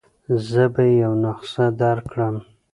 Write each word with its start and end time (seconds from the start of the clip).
زه 0.49 0.63
به 0.73 0.81
يې 0.89 0.95
یوه 1.03 1.17
نسخه 1.23 1.65
درکړم. 1.81 2.35